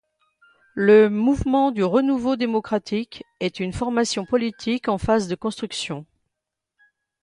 Le 0.73 1.11
Mouvement 1.11 1.69
du 1.69 1.83
renouveau 1.83 2.35
démocratique 2.35 3.23
est 3.39 3.59
une 3.59 3.71
formation 3.71 4.25
politique 4.25 4.87
en 4.87 4.97
phase 4.97 5.27
de 5.27 5.35
construction. 5.35 6.07